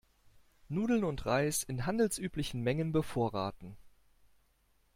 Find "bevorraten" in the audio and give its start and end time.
2.91-3.77